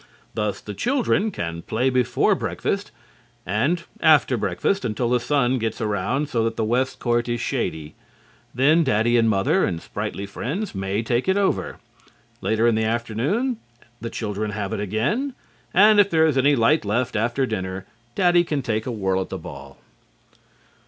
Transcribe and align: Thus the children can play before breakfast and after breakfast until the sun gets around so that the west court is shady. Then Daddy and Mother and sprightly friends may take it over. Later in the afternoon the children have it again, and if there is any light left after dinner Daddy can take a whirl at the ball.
Thus 0.33 0.61
the 0.61 0.73
children 0.73 1.29
can 1.29 1.61
play 1.61 1.91
before 1.91 2.33
breakfast 2.33 2.89
and 3.45 3.83
after 4.01 4.35
breakfast 4.35 4.83
until 4.83 5.09
the 5.11 5.19
sun 5.19 5.59
gets 5.59 5.79
around 5.79 6.27
so 6.27 6.43
that 6.43 6.55
the 6.55 6.63
west 6.65 6.97
court 6.97 7.29
is 7.29 7.39
shady. 7.39 7.93
Then 8.51 8.83
Daddy 8.83 9.15
and 9.15 9.29
Mother 9.29 9.63
and 9.63 9.79
sprightly 9.79 10.25
friends 10.25 10.73
may 10.73 11.03
take 11.03 11.27
it 11.29 11.37
over. 11.37 11.77
Later 12.41 12.65
in 12.65 12.73
the 12.73 12.83
afternoon 12.83 13.57
the 13.99 14.09
children 14.09 14.49
have 14.53 14.73
it 14.73 14.79
again, 14.79 15.35
and 15.71 15.99
if 15.99 16.09
there 16.09 16.25
is 16.25 16.35
any 16.35 16.55
light 16.55 16.83
left 16.83 17.15
after 17.15 17.45
dinner 17.45 17.85
Daddy 18.15 18.43
can 18.43 18.63
take 18.63 18.87
a 18.87 18.91
whirl 18.91 19.21
at 19.21 19.29
the 19.29 19.37
ball. 19.37 19.77